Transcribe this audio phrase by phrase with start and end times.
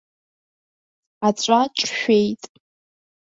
[1.27, 2.43] Аҵәа ҿшәеит.